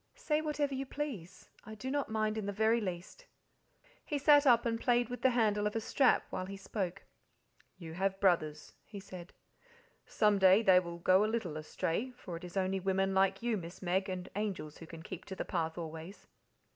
"Say 0.15 0.41
whatever 0.41 0.73
you 0.73 0.87
please, 0.87 1.47
I 1.63 1.75
do 1.75 1.91
not 1.91 2.09
mind 2.09 2.35
in 2.35 2.47
the 2.47 2.51
very 2.51 2.81
least." 2.81 3.27
He 4.03 4.17
sat 4.17 4.47
up 4.47 4.65
and 4.65 4.81
played 4.81 5.09
with 5.09 5.21
the 5.21 5.29
handle 5.29 5.67
of 5.67 5.75
a 5.75 5.79
strap 5.79 6.25
while 6.31 6.47
he 6.47 6.57
spoke. 6.57 7.03
"You 7.77 7.93
have 7.93 8.19
brothers," 8.19 8.73
he 8.83 8.99
said; 8.99 9.31
"some 10.07 10.39
day 10.39 10.63
they 10.63 10.79
will 10.79 10.97
go 10.97 11.23
a 11.23 11.29
little 11.31 11.55
astray 11.55 12.09
for 12.17 12.35
it 12.35 12.43
is 12.43 12.57
only 12.57 12.79
women 12.79 13.13
like 13.13 13.43
you, 13.43 13.57
Miss 13.57 13.83
Meg, 13.83 14.09
and 14.09 14.27
angels 14.35 14.79
who 14.79 14.87
can 14.87 15.03
keep 15.03 15.23
to 15.25 15.35
the 15.35 15.45
path 15.45 15.77
always. 15.77 16.25